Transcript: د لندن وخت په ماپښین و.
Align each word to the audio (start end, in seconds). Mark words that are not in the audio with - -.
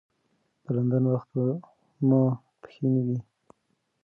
د 0.63 0.65
لندن 0.75 1.03
وخت 1.11 1.27
په 1.33 1.43
ماپښین 2.07 2.93
و. 3.05 3.07